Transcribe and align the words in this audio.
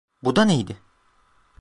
Bu 0.23 0.35
da 0.35 0.45
neydi? 0.45 0.77